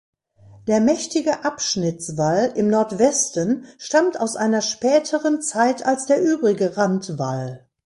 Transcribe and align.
Der 0.65 0.79
mächtige 0.81 1.45
Abschnittswall 1.45 2.53
im 2.55 2.69
Nordwesten 2.71 3.67
stammt 3.77 4.19
aus 4.19 4.35
einer 4.35 4.61
späteren 4.63 5.43
Zeit 5.43 5.85
als 5.85 6.07
der 6.07 6.23
übrige 6.23 6.75
Randwall. 6.75 7.67